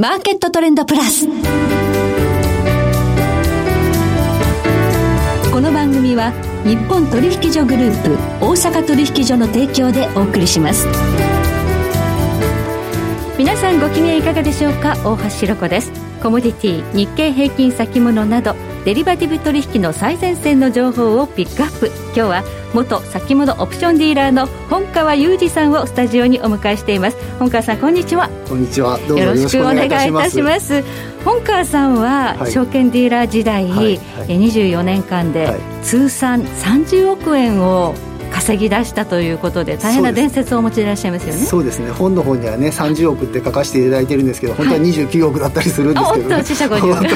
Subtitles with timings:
[0.00, 1.26] マーケットトレンドプラス。
[5.52, 6.32] この番組は
[6.64, 10.86] 日本取引所グループ大阪取引所の提供でお送りします。
[13.36, 14.94] 皆さんご機嫌いかがでしょうか？
[15.04, 15.92] 大橋ろ子です
[16.22, 21.86] コモディティ日経平均先物などデリバティブ取引の最前線の情報をピックアップ。
[22.06, 27.16] 今日は元先物オプションディーラーの本川裕二さんをスタジオにお迎えしています。
[27.38, 28.28] 本川さんこんにちは。
[28.48, 28.98] こんにちは。
[29.00, 30.82] よろしくお願いいたします。
[31.24, 33.96] 本川さんは証券ディーラー時代、はい。
[33.96, 37.94] はい、24年間で通算30億円を
[38.50, 41.40] 稼ぎ出したということで大変な伝説をお持ちでいらっしゃいますよね。
[41.40, 41.90] そうですね。
[41.92, 47.08] 本の方にはね30億って書かせていただいてるんですけど本当は29億だったりするんですけど、ね、はい、四捨五入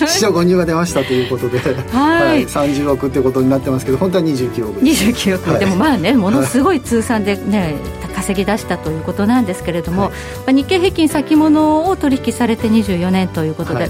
[0.00, 1.58] 四捨五入が出ましたということで、
[1.92, 2.28] はい。
[2.28, 4.84] はい、30億ってことになってますけど本当は29億。
[4.84, 7.76] です29億、はい、でもまあねものすごい通算でね、
[8.14, 10.12] 稼ぎ出したということなんですけれども、
[10.44, 13.88] はい、日経平均先物を取引されて24年ということで、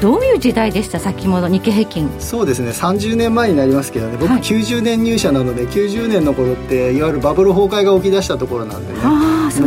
[0.00, 1.00] どういう時代でした？
[1.00, 2.10] 先物日経平均。
[2.20, 2.70] そうですね。
[2.70, 4.16] 30年前になりますけどね。
[4.16, 9.00] 僕90年入社なので、はい、90年の頃っていわゆるバブル崩壊が起き出したところなんでね。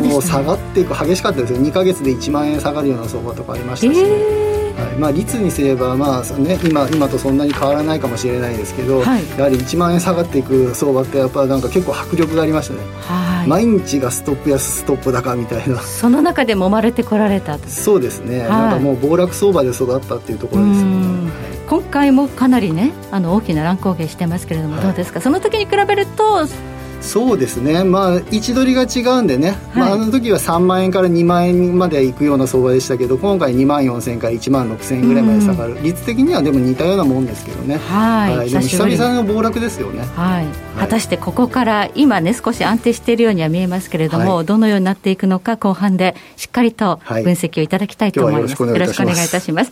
[0.09, 1.59] もう下がっていく激しかったですよ。
[1.59, 4.93] 2か月で1万円下がるような相場とかありましたし、ね、えー、は。
[4.93, 4.95] い。
[4.97, 15.80] まあ、率にすれば、まあね、今今とそんなに変わらないかもしれないですけど、はい、やはり1万円下がっていく相場ってやっぱなんか結構迫力がありましたね、はい、毎日がストップ安ストップ高みたいな。
[15.80, 21.31] その中で揉まれてこられたそうですね、はい、なんかもう暴落相場で育ったっていうところですよね、
[21.67, 25.22] 今回もかなりねあの大きな乱高下してますけれども、どうですか？
[25.22, 26.45] その時に比べると
[27.02, 40.45] そうですね、まあ、位置取りが違うんでね、はい、まあ、あの時は3万円から2万円までいくような相場でしたけど今回2万4000円から1万6000円ぐらいまで下がる、うん、率的にはでも似たようなもんですけどね、はい、はい、でも久々の暴落ですよね、はい、
[40.80, 49.71] 果たしてここから今ね少し安定しているようには見えますけれども、どのようになっていくのか後半でしっかりと分析をいただきたいと思います、よろしくお願いいたします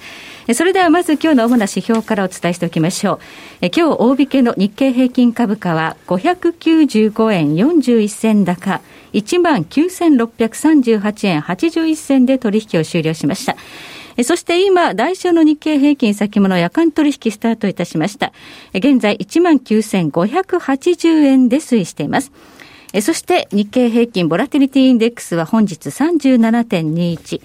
[0.53, 3.19] それではまず今日の主な指標からお伝えしておきましょう
[3.61, 8.81] え今日大引けの日経平均株価は595円41銭高
[9.13, 13.55] 1万9638円81銭で取引を終了しました
[14.23, 18.33] そして今、来週の日経平均先物夜間取引スタートいたしました。
[18.73, 22.31] 現在19,580円で推移しています。
[23.01, 27.41] そして日経平均ボラティリティインデックスは本日37.21。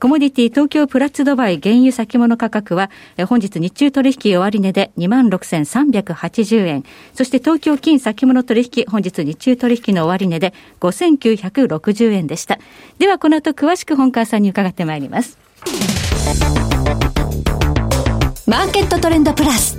[0.00, 2.90] コモディティ東京プラッツドバイ原油先物価格は、
[3.28, 6.84] 本日日中取引終値で26,380円。
[7.14, 12.58] そして東京金先物取引、本日日中取引の終値で5,960円でした。
[12.98, 15.38] ではこの後詳しく本川さんに伺ってまいります。
[18.46, 19.78] マーケットトレンドプラス。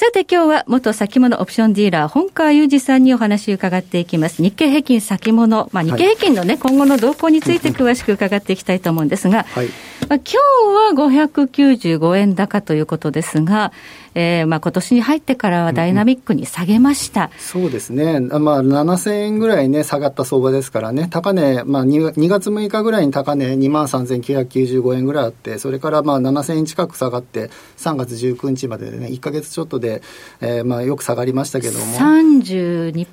[0.00, 4.44] さて今日は元先物オプションディーラー、本川裕二さんにお話を伺っていきます。
[4.44, 9.66] 日経平均先物、まあ、日経平均のね、はい、今後の動向について詳しく伺っていきたいと思うんですが、はい、
[10.08, 10.36] まあ、今日
[10.94, 13.72] は595円高ということですが、
[14.20, 17.26] えー、まあ今年に入ってからはダイナミックに下げました。
[17.26, 18.18] うん、そうですね。
[18.18, 30.02] まあ7000円ぐらいね、下がった相場ですからね、高値、まあ 2, 2月6日ぐらいに高値2万3995円ぐらいあって、それからまあ7000円近く下がって、3月19日まででね、1か月ちょっとで、
[30.40, 31.84] えー、まあよく下がりましたけども。
[31.84, 33.04] 32%、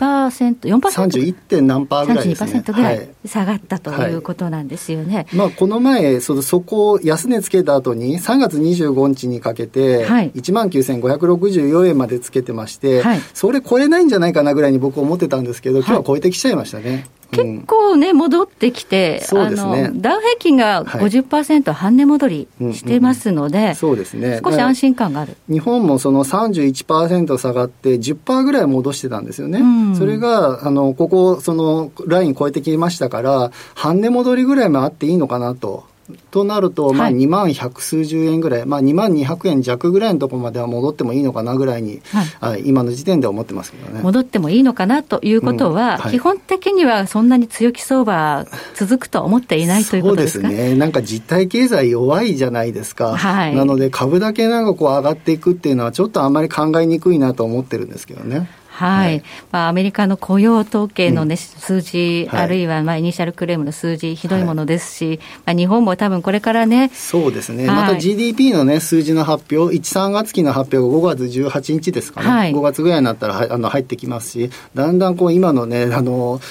[0.62, 0.80] 4%?
[0.80, 1.34] 31.
[1.34, 2.64] 点何パーぐらいですね。
[2.66, 5.16] 32%ぐらい下がったということなんですよね。
[5.16, 17.06] はい、まあこの前、そそこ安値つけた後に、3月25日にかけて、1万9000 4564円までつけてまして、はい、それ超えないんじゃないかなぐらいに僕思ってたんですけど、今日は超えてきちゃいましたね。
[17.32, 25.36] 結構ね、戻ってきて、そうですね、ダウ平均が50%半値戻りしてますので、そうですね、少し安心感がある。
[25.50, 35.95] 日本もその31%下がって、10%ぐらい戻してたんですよね、うん、それがあのここ、そのライン超えてきましたから、半値戻りぐらいもあっていいのかなと。
[36.30, 42.02] となると、まあ、2万百数十円ぐらい、まあ、2万200円弱ぐらいのところまでは戻ってもいいのかなぐらいに、
[42.40, 44.02] はい、今の時点で思ってますけどね。
[44.04, 50.48] 戻ってもいいのかなということは、うんはい、基本的にはそんなに強気相場続くと思っていないということですか？
[50.48, 50.76] そうですね。
[50.78, 53.18] なんか実体経済弱いじゃないですか。
[53.18, 58.48] はい、なので株だけなんかこう上がっていくっていうのはちょっとあんまり考えにくいなと思ってるんですけどね。
[58.76, 76.42] はい、まあ、アメリカの雇用統計の、ね、数字、あるいはまあ initial claim の数字、ひどいものですし、まあ、日本も多分これからね、そうですね、また GDP の、ね、数字の発表、1、3月期の発表が5月18日ですかね、はい、5月ぐらいになったらあの入ってきますし、だんだんこう今のね、あの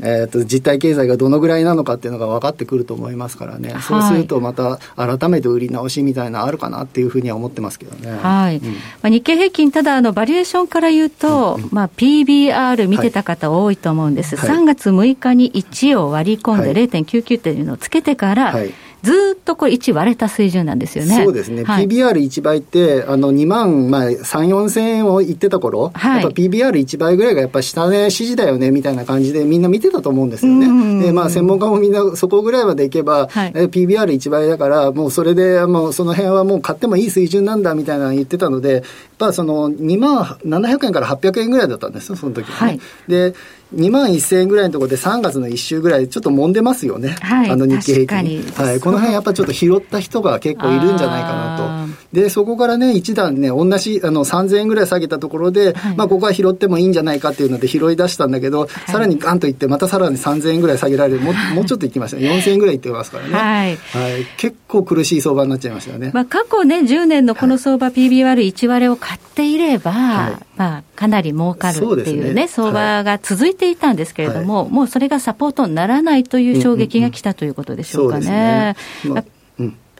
[0.00, 8.18] えーと、実体経済がどのぐらいなのかっていうのが分かってくると思いますからね、はい、そうするとまた改めて売り直しみたいなのあるかなっていうふうには思ってますけどね。
[8.18, 11.64] はい、うん、まあ、日経平均、ただあの、バリエーションから言うと、うん。
[11.64, 18.72] うん、まあ、PBR 見てた方多いと思うんです、はい、3月6日に1を割り込んで0.99っていうのをつけてから、はい
[19.04, 21.22] ずっとこれ1割れた水準なんですよね。
[21.22, 21.62] そうですね。
[21.62, 31.04] はい、PBR1 倍って、あの、2万、まあ、3、4千円を言ってた頃、はい、やっぱ PBR1 倍ぐらいがやっぱ下値支持だよね、みたいな感じでみんな見てたと思うんですよね。
[31.04, 38.82] で、まあ、専門家もみんなそこぐらいまでいけば、はい、PBR1 倍だから、もうそれで、もうその辺はもう買ってもいい水準なんだ、みたいなの言ってたので、やっ
[39.18, 42.70] ぱその2万700円から800円ぐらいだったんですよ、その時は、ね。
[42.72, 43.34] はい、で、
[43.74, 48.42] 2万1000円ぐらいのところで3月の1週ぐらいちょっと揉んでますよね、はい、あの日経平均。
[48.52, 51.94] はい、この辺やっぱちょっと拾った人が結構いるんじゃないかなと。
[52.12, 61.20] でそこからね一段ね同じあの3000円ぐらい下げたところで、はい、まあここは拾ってもいいんじゃないかっていうので拾い出したんだけど、はい、さらにガンといってまたさらに3000円ぐらい下げられる。
[61.20, 62.30] ももうちょっといきましたね。
[62.30, 78.76] 4000円ぐらいいってますからね、はい、はい、結構苦しい相場になっちゃいましたよね、まあ、過去ね10年のこの相場 PBR1 割れを買っていれば、まあ、かなり儲かるっていうね、ね相場が続いていたんですけれども、はい、もうそれがサポートにならないという衝撃が来たということでしょうかね。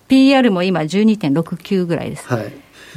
[0.07, 2.29] PR も今12.69ぐらいです。
[2.29, 2.53] はい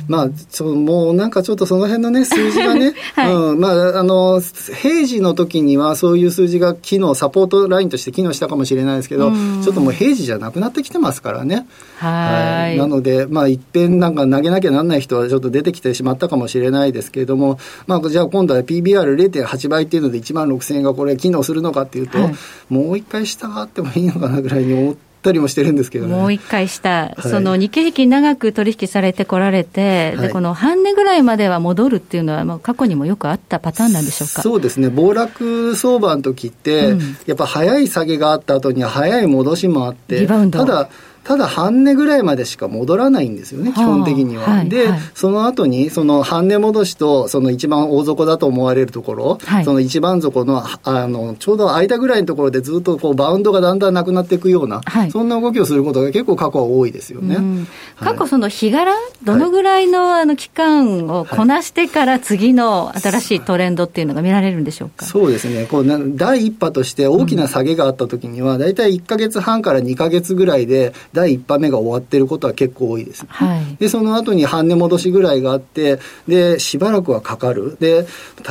[0.08, 4.42] まあ、そもうなんかちょっとその辺のね、数字がね、 はい、うん、まあ、あの、
[4.82, 9.32] 平時の時にはそういう数字が機能、サポートラインとして機能したかもしれないですけど、
[9.64, 11.68] ちょっともう平時じゃなくなってきてますからね。
[11.98, 12.78] はい。
[12.78, 22.36] なので、まあ、いっぺんなんか投げなきゃなんない人はちょっと出てきてしまったかもしれないですけれども、まあ、じゃあ今度は PBR0.8 倍っていうので1万6000円がこれ機能するのかっていうと、はい、
[22.70, 34.42] もう一回下があってもいいのかなぐらいに思って、たりもしてるんですけど、ね、もう一回した、はい、その日経平均長く取引されてこられて、はい、でこの半値ぐらいまでは戻るっていうのは、もう過去にもよくあったパターンなんでしょうか？
[34.42, 40.90] そうですね、暴落相場の時って、うん、やっぱ早い下げがあった後には早い戻しもあって、ただ、
[41.28, 44.44] ただ半値ぐらいまでしか戻らないんですよね、基本的には。
[44.44, 54.82] はで、はい、その後に、その半値戻しと、その一番大底だと思われるところ、はい、その一番底の、あの、ちょうど間ぐらいのところでずっとこう、バウンドがだんだんなくなっていくような、
[55.12, 57.68] そんな動きをすることが結構過去は多いですよね。
[58.00, 65.06] 過去その日柄、どのぐらいのあの期間をこなしてから次の新しいトレンドっていうのが見られるんでしょうか？
[65.06, 65.66] そうですね。
[65.66, 65.86] こう
[66.16, 75.98] 第一波として大きな下げがあった時には、大体1か月半から2か月ぐらいで、第一波目が終わってることは結構多いです、はい、でその後に半値戻しぐらいがあって
[76.28, 77.76] でしばらくはかかる。
[77.80, 78.06] で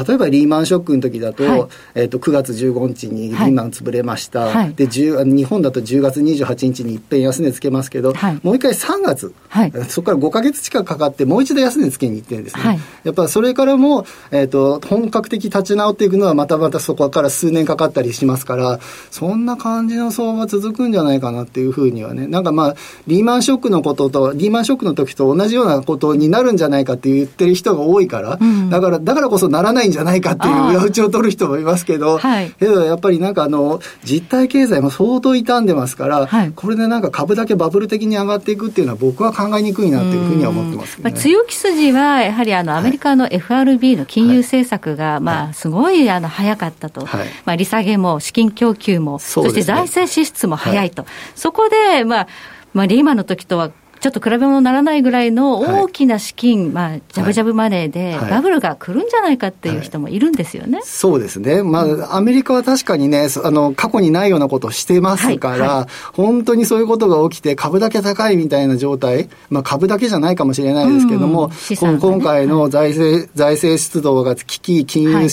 [0.07, 1.67] 例えばリーマンショックの時だと,、はい。
[1.95, 18.81] えー、と9月15日にリーマン潰れました、はい、で日本だと10月28日にいっぺん安値つけますけど、はい、もう一回3月、はい、そこから5か月近くかかってもう一度安値つけに行ってるんですね、はい、やっぱそれからも、えーと、本格的立ち直っていくのはまたまたそこから数年かかったりしますから
[19.11, 22.77] そんな感じの相場続くんじゃないかなっていうふうにはねなんかまあ
[23.07, 47.05] リーマンショックのことと、リーマンショックの時と同じようなことになるんじゃないかって言ってる人が多いから、うん、だから、だからこそならないんじゃないかっていう裏打ちを取る人もいますけど、はい、けどやっぱりなんかあの、実体経済も相当傷んでますから、はい、これでなんか株だけバブル的に上がっていくっていうのは僕は考えにくいなっていうふうには思ってます、ね、まあ、強気筋は、やはりあの、アメリカの FRB の金融政策が、まあ、すごいあの、早かったと。
[47.05, 51.07] はい、まあ、利下げも資金供給も、そして財政支出も早いと。
[51.35, 52.29] そこで、まあ、
[52.77, 53.73] まあ、リーマンの時とは
[54.07, 60.79] ちょっと比べ物にならないぐらいの大きな資金、はい、まあ、ジャブジャブマネーで、バブルが来るんじゃないかっていう人もいるんですよね。
[60.79, 61.65] はい、そうですね。
[61.65, 71.95] まあ、アメリカは確かにね、あの、過去にないようなことをしてますから、はい、本当にそういうことが起きて、株だけ高いみたいな状態、まあ、株だけじゃないかもしれないですけども、うん。
[71.95, 75.29] ね、今回の財政、財政出動が危機、金融、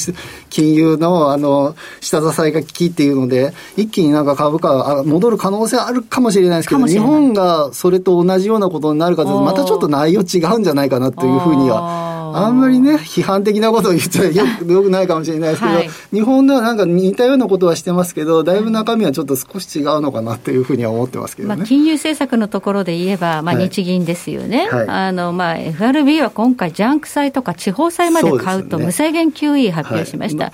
[0.50, 12.14] 金融の、あの、下支えが危機っていうので、一気になんか株価が戻る可能性あるかもしれないですけど、日本がそれと同じようなことになるかとまたちょっと内容違うんじゃないかなというふうには。
[12.36, 30.52] あんまりね、批判的なことを言ってはよくよくないかもしれないですけど、はい、日本ではなんか似たようなことはしてますけど、だいぶ中身はちょっと少し違うのかなというふうには思ってますけど、ね、まあ、金融政策のところで言えば、まあ、日銀ですよね、はい、あのまあ、FRB は今回、ジャンク債とか地方債まで買うと、無制限 QE 発表しました。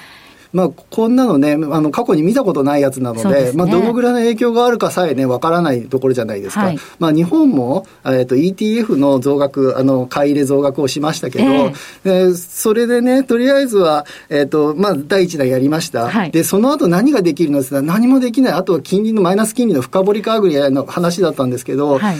[0.54, 6.66] はいまあ、こんなのね、あの過去に見たことないやつなので、でね、まあ、どのぐらいの影響があるかさえね、わからないところじゃないですか。
[6.66, 22.18] はい、まあ、日本も、えーと、ETF の増額、あの買い入れ増額をしましたけど、えー、それでね、とりあえずは、えーとまあ、第一弾やりました、はい、でその後何ができるのですが、何もできない、あとは金利のマイナス金利の深掘りかぐらいの話だったんですけど、はい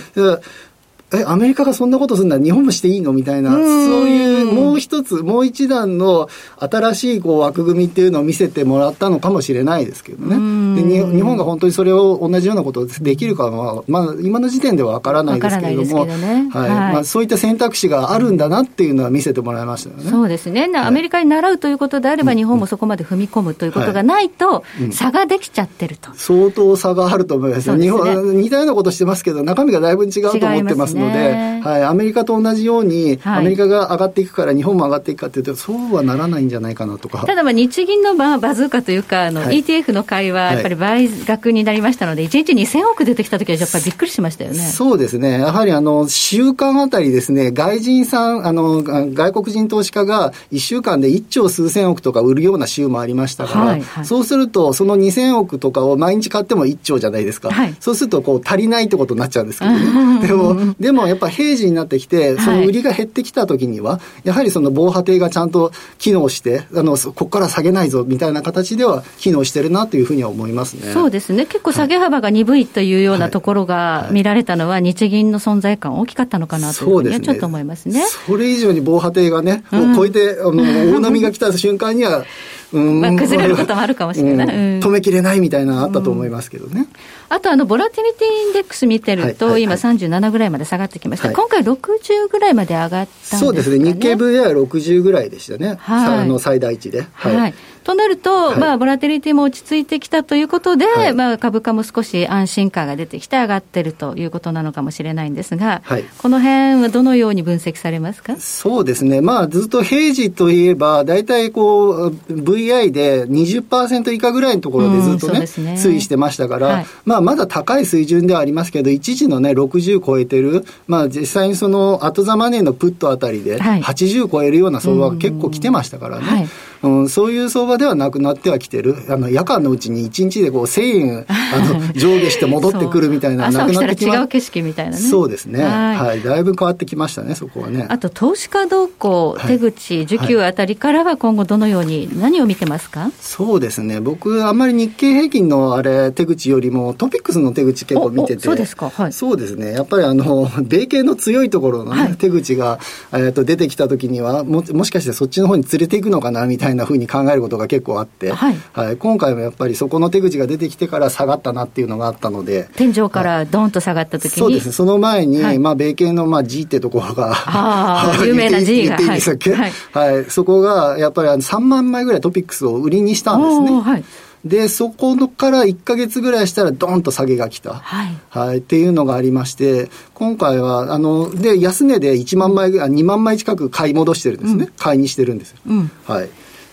[1.12, 2.38] え、アメリカがそんなことするんだ？
[2.40, 3.14] 日本もしていいの？
[3.14, 10.36] みたいな、そういうもう一つ、もう一段の新しいこう枠組みっていうのを見せてもらったのかもしれないですけどね。
[10.84, 20.10] で日本が本当にそれを同じようなことできるかは、まあ、今の時点ではわからないですけれども、ね、はい、はい、まあ、そういった選択肢があるんだなっていうのは見せてもらいましたよね。
[20.10, 20.70] そうですね。
[20.76, 26.12] アメリカに習うということであれば、日本もそこまで踏み込むということがないと、差ができちゃってると。
[26.16, 27.62] 相当差があると思います。
[27.62, 37.26] すね、日本、似たようなことしてますけど、中身がだいぶ違うと思ってますので、はい、アメリカと同じように、アメリカが上がっていくから日本も上がっていくかっていうと、そうはならないんじゃないかなとか。
[37.26, 44.60] ただ、日銀のバズーカというか、あの、はい、ETF の買いは、やっぱり倍額になりましたので、1日2000億出てきたときは、やっぱりびっくりしましたよね。
[44.60, 45.40] そうですね。
[45.40, 57.52] やはり、あの、週間あたりですね、外人さん、あの、外国人投資家が1週間で1兆数千億とか売るような週もありましたから、はいはい、そうすると、その2000億とかを毎日買っても1兆じゃないですか。
[57.52, 59.80] はい、そうすると、こう、足りないってことになっちゃうんですけどね。
[60.28, 70.94] でも、でもやっぱ平時になってきて、その売りが減ってきたときには、やはりその防波堤がちゃんと機能して、あの、ここから下げないぞみたいな形では機能してるなというふうには思いますね。
[70.94, 71.46] そうですね。
[71.46, 78.04] 結構下げ幅が鈍いというようなところが見られたのは、日銀の存在感大きかったのかなというふうにはちょっと思いますね。
[78.26, 80.64] それ以上に防波堤がね、う超えて、あの、
[80.94, 82.26] 大波が来た瞬間には、
[82.72, 83.02] うん。
[83.02, 86.88] まあ、崩れることもあるかもしれない、うん、止めきれないみたいなあったと思いますけどね。
[87.30, 97.08] あとあの、ボラティリティインデックス見てると、今37ぐらいまで下がってきました、はい、今回60ぐらいまで上がったんですか、ね、そうですね、日経 VI は60ぐらいでしたね、はい、あの最大値で。
[97.14, 97.54] はい、はい
[97.90, 108.36] となると、はい、まあ、ボラテリティも落ち着いてきたということで、はい、まあ、株価も少し安心感が出てきて上がってるということなのかもしれないんですが、はい、この辺はどのように分析されますか？
[108.38, 115.46] そうですね、まあ、ずっと平時といえば、大体こう、VI で20%以下ぐらいのところでずっとね、ね。
[115.46, 126.48] 推移してましたから、まあ、まだ高い水準ではありますけど、一時のね、60超えてる、まあ、実際にその、後ザマネーのプットあたりで、80超えるような相場が結構来てましたからね。
[126.82, 134.98] うん、そういう相場ではなくなってはきてる、あの夜間のうちに1日でこう1000円あの 上下して戻ってくるみたいな、なくなってきま違う景色みたいなね。
[134.98, 137.86] そうですね、はい、はい、だいぶ変わってきましたね、そこはね。
[137.90, 143.12] あと、投資家動向、手口、受給あたりからは今後、どのように、何を見てますか？
[143.20, 152.80] そうですね、僕、あんまり日経平均のあれ、手口よりも、トピックスの手口結構見てて、そうですか、はい、そうですね、やっぱりあの 米系の強いところのね、はい、手口が、
[153.12, 164.68] えー、と出てきたときにはも、もしかしてそっちの方に連れていくのかなみたいなふうに考えることが結構あって、はい、はい、今回もやっぱりそこの手口が出てきてから下がったなっていうのがあったので天井からドンと下がった時に、そうです。
[164.68, 173.82] ねその前に、はい、まあ、米系のまあ G ってところが有名な G が言っていいんではい、はい、そこがやっぱり3万枚ぐらいトピックスを売りにしたんですね。
[173.82, 174.04] はい。
[174.46, 184.66] で、そこから1か月ぐらいしたら、どんと下げが来た、はい、はい、っていうのがありまして、今回は、あの、で、安値で1万枚、2万枚近く買い戻してるんですね。
[184.66, 185.58] うん、買いにしてるんですよ。
[185.68, 186.30] うん、はい。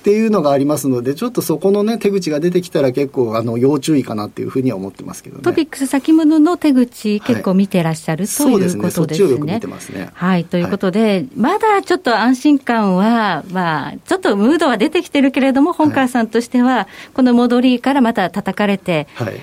[0.07, 5.43] っていうのがありますので、ちょっとそこのね、手口が出てきたら結構、あの、要注意かなっていうふうには思ってますけどね。
[5.43, 9.61] トピックス先物の手口、結構見てらっしゃる、はい、ということですね。
[9.81, 10.11] すね。
[10.15, 19.41] はい、ということで、はい、まだちょっと安心感は、まあ、ちょっとムードは出てきてるけれども、本川さんとしては、この戻りからまた叩かれて、はい、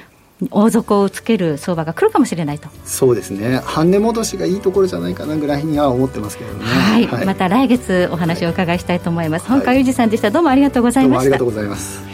[0.52, 2.70] 大底をつける相場が来るかもしれないと。
[2.86, 3.62] そうですね。
[3.66, 6.66] 半値戻しがいいところじゃないかなぐらいには思ってますけどね。
[6.66, 10.32] はい、はい、また来月お話をお伺いしたいと思います、はい、本川裕二さんでした。
[10.32, 11.22] どうもありがとうございました。
[11.22, 12.14] ありがとうございます。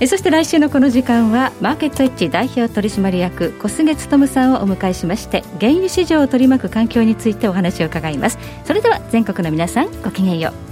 [0.00, 8.36] えそして来週のこの時間はマーケットエッジ代表取締役小菅勉さんをお迎えしまして原油市場を取り巻く環境についてお話を伺います。
[8.64, 10.71] それでは全国の皆さんごきげんよう